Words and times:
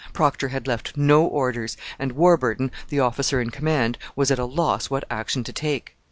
Procter 0.13 0.47
had 0.47 0.65
left 0.65 0.97
no 0.97 1.23
orders; 1.23 1.77
and 1.99 2.13
Warburton, 2.13 2.71
the 2.89 2.99
officer 2.99 3.39
in 3.39 3.51
command, 3.51 3.99
was 4.15 4.31
at 4.31 4.39
a 4.39 4.45
loss 4.45 4.89
what 4.89 5.03
action 5.11 5.43
to 5.43 5.53
take. 5.53 5.95